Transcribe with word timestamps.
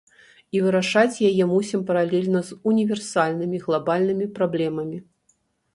І 0.55 0.61
вырашаць 0.67 1.21
яе 1.29 1.43
мусім 1.51 1.83
паралельна 1.89 2.41
з 2.49 2.59
універсальнымі, 2.73 3.61
глабальнымі 3.69 4.25
праблемамі. 4.41 4.97